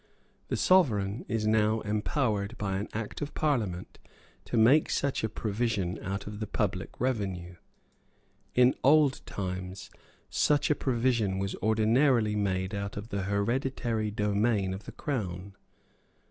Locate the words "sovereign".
0.57-1.25